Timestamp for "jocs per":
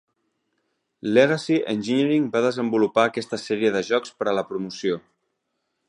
3.93-4.31